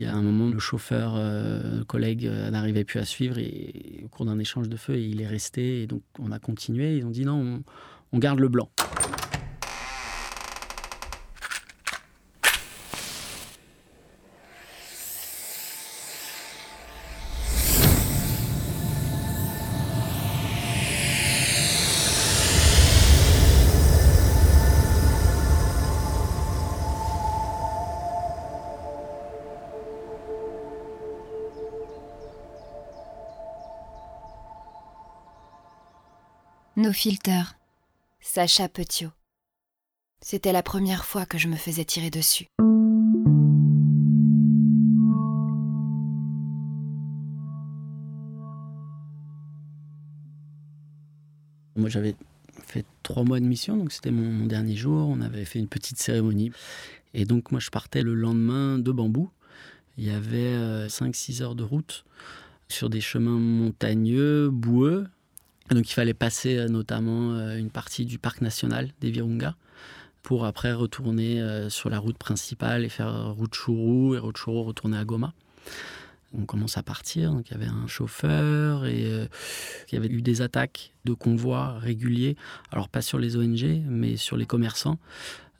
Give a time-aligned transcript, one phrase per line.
[0.00, 4.02] Il y a un moment, le chauffeur, euh, collègue, euh, n'arrivait plus à suivre et,
[4.04, 5.82] au cours d'un échange de feu, il est resté.
[5.82, 6.98] Et donc, on a continué.
[6.98, 7.64] Ils ont dit non,
[8.12, 8.70] on garde le blanc.
[36.78, 37.56] Nos filters.
[38.20, 39.10] Sacha Petiot.
[40.20, 42.46] C'était la première fois que je me faisais tirer dessus.
[51.74, 52.14] Moi, j'avais
[52.64, 55.08] fait trois mois de mission, donc c'était mon, dernier jour.
[55.08, 56.52] On avait fait une petite cérémonie.
[57.12, 59.32] Et donc, moi, je partais le lendemain de Bambou.
[59.96, 62.04] Il y avait 5-6 euh, heures de route
[62.68, 65.08] sur des chemins montagneux, boueux,
[65.74, 69.54] donc il fallait passer euh, notamment euh, une partie du parc national des Virunga
[70.22, 74.64] pour après retourner euh, sur la route principale et faire route Chourou et route Chourou
[74.64, 75.32] retourner à Goma.
[76.34, 80.20] On commence à partir, donc il y avait un chauffeur et il y avait eu
[80.20, 82.36] des attaques de convois réguliers,
[82.70, 84.98] alors pas sur les ONG, mais sur les commerçants,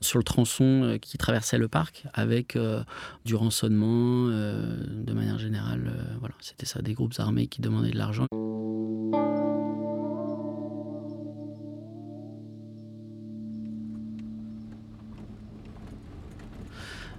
[0.00, 2.58] sur le tronçon qui traversait le parc, avec
[3.24, 5.92] du rançonnement de manière générale.
[6.18, 8.26] voilà, c'était ça, des groupes armés qui demandaient de l'argent.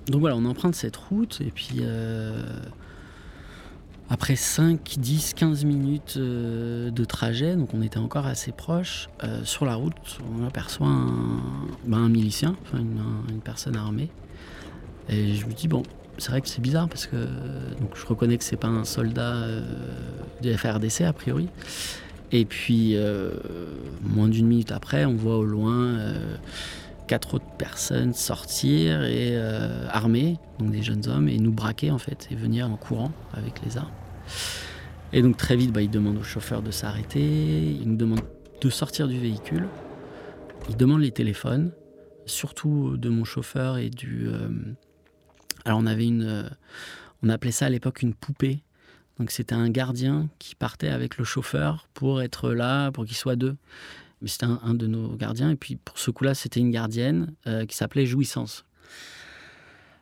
[0.09, 2.41] Donc voilà, on emprunte cette route et puis euh,
[4.09, 9.43] après 5, 10, 15 minutes euh, de trajet, donc on était encore assez proche, euh,
[9.43, 11.41] sur la route, on aperçoit un,
[11.85, 14.09] ben, milicien, une, personne armée.
[15.09, 15.83] Et je me dis, bon,
[16.17, 17.27] c'est vrai que c'est bizarre parce que
[17.95, 19.45] je reconnais que c'est pas un soldat
[20.41, 21.47] de FRDC a priori.
[22.33, 22.97] Et puis,
[24.03, 26.13] moins d'une minute après, on voit au loin
[27.07, 31.97] quatre autres personnes sortir et euh, armés, donc des jeunes hommes, et nous braquer en
[31.97, 33.91] fait, et venir en courant avec les armes.
[35.13, 38.25] Et donc très vite, bah, ils demandent au chauffeur de s'arrêter, ils nous demandent
[38.61, 39.67] de sortir du véhicule,
[40.69, 41.71] ils demandent les téléphones,
[42.25, 44.27] surtout de mon chauffeur et du...
[44.27, 44.49] Euh,
[45.65, 46.23] alors on avait une...
[46.23, 46.49] Euh,
[47.23, 48.61] on appelait ça à l'époque une poupée.
[49.17, 53.35] Donc c'était un gardien qui partait avec le chauffeur pour être là, pour qu'il soit
[53.35, 53.55] deux
[54.21, 55.51] mais c'était un, de nos gardiens.
[55.51, 58.65] Et puis pour ce coup-là, c'était une gardienne euh, qui s'appelait Jouissance.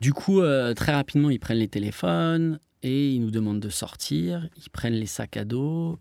[0.02, 4.48] Du coup, euh, très rapidement, ils prennent les téléphones et ils nous demandent de sortir.
[4.58, 6.00] Ils prennent les sacs à dos.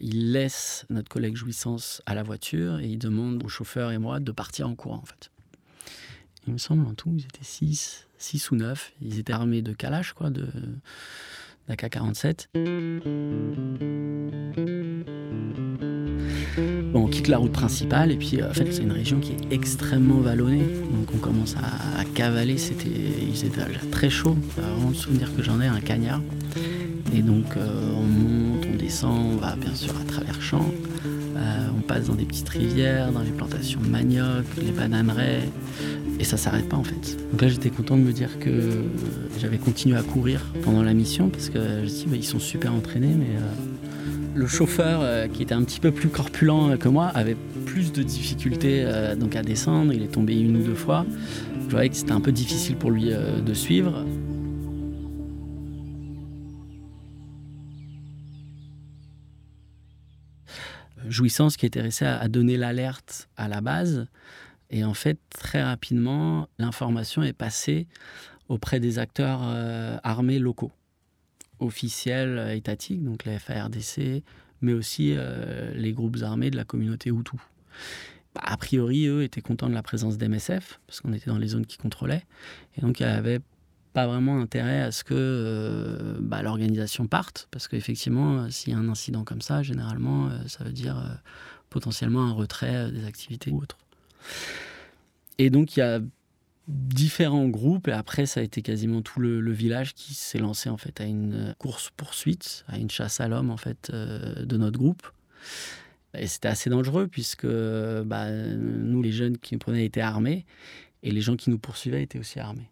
[0.00, 4.20] Ils laissent notre collègue Jouissance à la voiture et ils demandent au chauffeur et moi
[4.20, 5.30] de partir en courant, en fait.
[6.46, 8.92] Il me semble, en tout, ils étaient 6, 6 ou 9.
[9.00, 10.46] Ils étaient armés de Kalash, quoi, de
[11.68, 12.48] d'AK-47
[16.94, 19.54] on quitte la route principale et puis euh, en fait c'est une région qui est
[19.54, 20.62] extrêmement vallonnée.
[20.92, 23.50] Donc on commence à, cavaler, c'était, il faisait
[23.90, 24.36] très chaud.
[24.56, 26.20] Vraiment le souvenir que j'en ai, un cagnard.
[27.14, 30.70] Et donc euh, on monte, on descend, on va bien sûr à travers champs.
[31.36, 35.48] Euh, on passe dans des petites rivières, dans les plantations de manioc, les bananeraies.
[36.20, 37.16] Et ça s'arrête pas en fait.
[37.32, 38.84] Donc là j'étais content de me dire que
[39.40, 42.38] j'avais continué à courir pendant la mission parce que je me dis bah, ils sont
[42.38, 43.36] super entraînés mais
[44.34, 47.36] le chauffeur, euh, qui était un petit peu plus corpulent que moi, avait
[47.66, 49.92] plus de difficultés euh, donc à descendre.
[49.92, 51.06] Il est tombé une ou deux fois.
[51.64, 54.04] Je voyais que c'était un peu difficile pour lui euh, de suivre.
[61.06, 64.06] Jouissance qui était resté à donner l'alerte à la base.
[64.70, 67.86] Et en fait, très rapidement, l'information est passée
[68.48, 69.42] auprès des acteurs
[70.02, 70.72] armés locaux
[71.60, 74.22] officiels euh, étatiques, donc la FARDC,
[74.60, 77.36] mais aussi euh, les groupes armés de la communauté Hutu.
[78.34, 81.48] Bah, a priori, eux étaient contents de la présence d'MSF, parce qu'on était dans les
[81.48, 82.24] zones qui contrôlaient,
[82.76, 83.40] et donc il n'y avait
[83.92, 88.78] pas vraiment intérêt à ce que euh, bah, l'organisation parte, parce qu'effectivement, s'il y a
[88.78, 90.96] un incident comme ça, généralement, ça veut dire
[91.70, 93.78] potentiellement un retrait des activités ou autres.
[95.38, 96.00] Et donc il y a
[96.68, 100.76] différents groupes et après ça a été quasiment tout le, village qui s'est lancé en
[100.76, 104.78] fait à une course poursuite, à une chasse à l'homme en fait euh, de notre
[104.78, 105.06] groupe.
[106.16, 110.46] Et c'était assez dangereux puisque bah, nous les jeunes qui nous prenaient étaient armés
[111.02, 112.70] et les gens qui nous poursuivaient étaient aussi armés.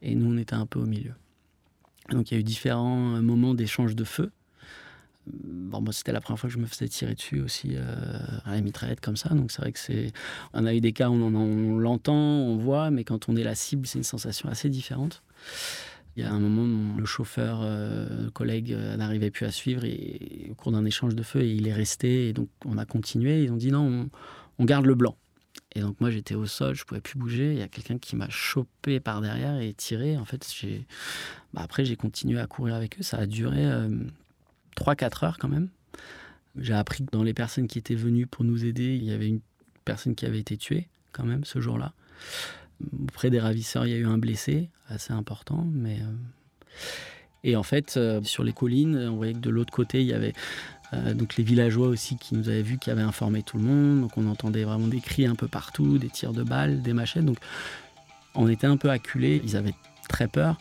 [0.00, 1.12] Et nous on était un peu au milieu.
[2.10, 4.32] Donc il y a eu différents moments d'échange de feu
[5.26, 7.94] Bon, moi, c'était la première fois que je me faisais tirer dessus aussi euh,
[8.44, 9.28] à la mitraillette comme ça.
[9.30, 10.12] Donc, c'est vrai que c'est.
[10.52, 13.54] On a eu des cas où on, l'entend, on voit, mais quand on est la
[13.54, 15.22] cible, c'est une sensation assez différente.
[16.16, 19.84] Il y a un moment, le chauffeur, euh, le collègue euh, n'arrivait plus à suivre
[19.84, 23.44] et, au cours d'un échange de feu, il est resté et donc on a continué.
[23.44, 24.10] Ils ont dit non,
[24.58, 25.16] on, garde le blanc.
[25.74, 27.52] Et donc moi j'étais au sol, je pouvais plus bouger.
[27.52, 30.18] Il y a quelqu'un qui m'a chopé par derrière et tiré.
[30.18, 30.86] En fait, j'ai,
[31.54, 33.02] bah, après j'ai continué à courir avec eux.
[33.02, 33.64] Ça a duré
[34.76, 35.68] 3-4 heures quand même.
[36.58, 39.28] J'ai appris que dans les personnes qui étaient venues pour nous aider, il y avait
[39.28, 39.40] une
[39.84, 41.92] personne qui avait été tuée quand même ce jour-là.
[43.02, 46.78] Auprès des ravisseurs, il y a eu un blessé assez important, mais euh,
[47.44, 50.12] et en fait euh, sur les collines, on voyait que de l'autre côté il y
[50.12, 50.32] avait
[50.94, 54.02] euh, donc les villageois aussi qui nous avaient vus, qui avaient informé tout le monde.
[54.02, 57.24] Donc on entendait vraiment des cris un peu partout, des tirs de balles, des machettes.
[57.24, 57.38] Donc
[58.34, 59.40] on était un peu acculés.
[59.44, 59.74] Ils avaient
[60.08, 60.58] très peur.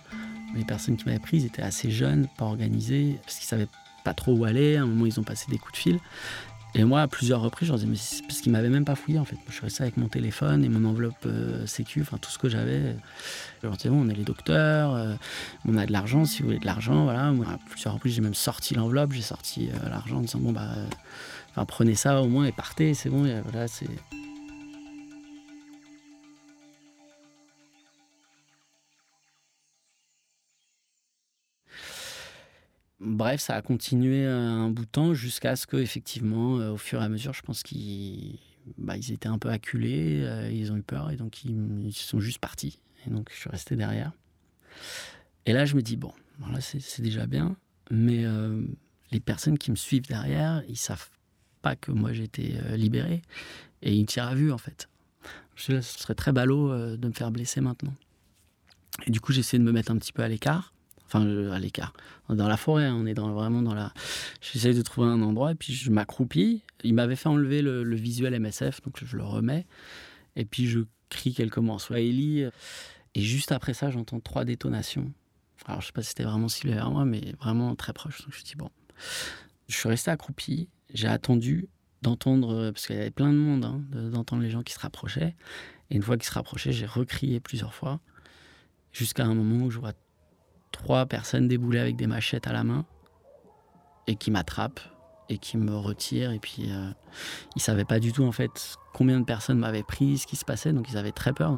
[0.56, 3.70] Les personnes qui m'avaient pris, étaient assez jeunes, pas organisées, parce qu'ils savaient
[4.04, 4.78] pas trop où aller.
[4.78, 6.00] À un moment, ils ont passé des coups de fil.
[6.74, 8.96] Et moi, à plusieurs reprises, je leur disais, mais c'est parce qu'ils m'avaient même pas
[8.96, 9.36] fouillé en fait.
[9.48, 12.48] Je suis resté avec mon téléphone et mon enveloppe euh, sécu, enfin tout ce que
[12.48, 12.96] j'avais.
[13.62, 15.14] Je leur disais, bon, on est les docteurs, euh,
[15.68, 17.32] on a de l'argent, si vous voulez de l'argent, voilà.
[17.32, 20.54] Moi, à plusieurs reprises, j'ai même sorti l'enveloppe, j'ai sorti euh, l'argent en disant, bon,
[20.54, 23.90] bah, prenez ça au moins et partez, c'est bon, voilà, c'est.
[33.02, 37.02] Bref, ça a continué un bout de temps jusqu'à ce que, effectivement, euh, au fur
[37.02, 38.38] et à mesure, je pense qu'ils
[38.78, 42.38] bah, étaient un peu acculés, euh, ils ont eu peur et donc ils, sont juste
[42.38, 42.80] partis.
[43.08, 44.12] Et donc je suis resté derrière.
[45.48, 46.14] Et là, je me dis bon,
[46.60, 47.56] c'est déjà bien,
[47.90, 48.62] mais euh,
[49.12, 51.10] les personnes qui me suivent derrière, ils savent
[51.64, 53.24] pas que moi j'ai été libéré
[53.82, 54.90] et ils tirent à vue en fait.
[55.56, 57.96] Je, ce serait très ballot de me faire blesser maintenant.
[59.08, 60.72] Et du coup, j'essaie de me mettre un petit peu à l'écart
[61.12, 61.94] enfin à l'écart,
[62.30, 63.94] dans la forêt, hein, on est vraiment dans la...
[64.40, 66.64] J'essaye de trouver un endroit et puis je m'accroupis.
[66.84, 69.66] Il m'avait fait enlever le, visuel MSF, donc je le remets.
[70.36, 70.80] Et puis je
[71.10, 72.46] crie quelques mots en swahili.
[73.14, 75.12] Et juste après ça, j'entends trois détonations.
[75.66, 78.22] Alors je sais pas si c'était vraiment ciblé vers moi, mais vraiment très proche.
[78.22, 78.70] Donc je me dis bon,
[79.68, 80.70] je suis resté accroupi.
[80.94, 81.68] J'ai attendu
[82.02, 85.36] d'entendre, parce qu'il y avait plein de monde, hein, d'entendre les gens qui se rapprochaient.
[85.90, 88.00] Et une fois qu'ils se rapprochaient, j'ai recrié plusieurs fois,
[88.92, 89.94] jusqu'à un moment où je vois
[90.72, 92.86] trois personnes déboulées avec des machettes à la main
[94.08, 94.82] et qui m'attrapent
[95.30, 96.32] et qui me retirent.
[96.32, 96.90] Et puis, euh,
[97.56, 100.46] ils savaient pas du tout, en fait, combien de personnes m'avaient pris, ce qui se
[100.46, 100.74] passait.
[100.74, 101.58] Donc, ils avaient très peur.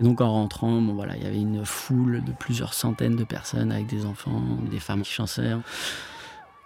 [0.00, 3.72] donc, en rentrant, bon, voilà, il y avait une foule de plusieurs centaines de personnes
[3.72, 5.54] avec des enfants, des femmes qui chantaient.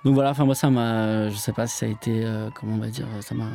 [0.04, 2.74] Donc voilà, enfin moi ça m'a, je sais pas si ça a été, euh, comment
[2.74, 3.48] on va dire, ça m'a,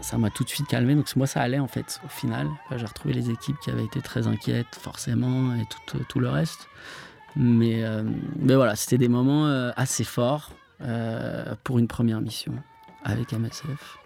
[0.00, 0.94] ça m'a tout de suite calmé.
[0.94, 2.48] Donc moi ça allait en fait au final.
[2.74, 6.68] J'ai retrouvé les équipes qui avaient été très inquiètes forcément et tout, tout le reste.
[7.36, 8.02] Mais, euh,
[8.38, 10.52] mais voilà, c'était des moments euh, assez forts
[11.64, 12.52] pour une première mission
[13.02, 13.98] avec MSF.